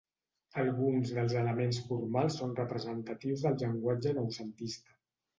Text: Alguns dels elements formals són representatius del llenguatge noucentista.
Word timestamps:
Alguns 0.61 1.09
dels 1.17 1.33
elements 1.41 1.79
formals 1.89 2.37
són 2.41 2.55
representatius 2.59 3.43
del 3.47 3.59
llenguatge 3.65 4.15
noucentista. 4.21 4.97